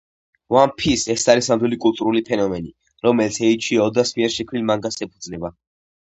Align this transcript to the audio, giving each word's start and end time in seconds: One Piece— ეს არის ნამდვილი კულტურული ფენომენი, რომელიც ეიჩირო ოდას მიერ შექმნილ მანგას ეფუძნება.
One 0.59 0.71
Piece— 0.83 1.01
ეს 1.15 1.25
არის 1.33 1.49
ნამდვილი 1.51 1.77
კულტურული 1.83 2.21
ფენომენი, 2.29 2.71
რომელიც 3.07 3.37
ეიჩირო 3.49 3.83
ოდას 3.91 4.13
მიერ 4.21 4.33
შექმნილ 4.37 4.65
მანგას 4.71 4.97
ეფუძნება. 5.07 5.53